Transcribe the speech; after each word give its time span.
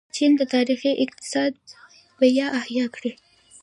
چین 0.15 0.31
د 0.39 0.41
تاریخي 0.53 0.91
اقتصاد 1.03 1.53
بیا 2.19 2.47
احیا 2.59 2.85
کړې. 2.95 3.11